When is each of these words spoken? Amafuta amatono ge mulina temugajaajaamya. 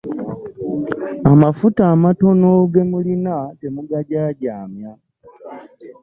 Amafuta 1.31 1.81
amatono 1.93 2.49
ge 2.73 2.81
mulina 2.91 3.35
temugajaajaamya. 3.59 4.91